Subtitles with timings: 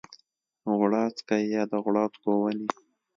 [0.75, 2.67] غوړاڅکی یا د غوړاڅکو ونې